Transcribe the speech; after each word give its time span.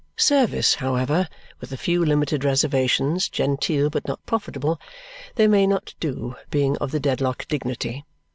Service, 0.17 0.73
however 0.73 1.27
(with 1.59 1.71
a 1.71 1.77
few 1.77 2.03
limited 2.03 2.43
reservations, 2.43 3.29
genteel 3.29 3.87
but 3.87 4.07
not 4.07 4.25
profitable), 4.25 4.81
they 5.35 5.45
may 5.45 5.67
not 5.67 5.93
do, 5.99 6.33
being 6.49 6.75
of 6.79 6.89
the 6.89 6.99
Dedlock 6.99 7.47
dignity. 7.47 8.03